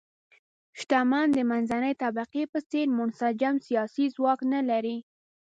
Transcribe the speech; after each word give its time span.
شتمن 0.79 1.25
د 1.33 1.37
منځنۍ 1.49 1.93
طبقې 2.03 2.43
په 2.51 2.59
څېر 2.69 2.87
منسجم 2.97 3.55
سیاسي 3.67 4.05
ځواک 4.15 4.39
نه 4.53 4.61
لري. 4.69 4.97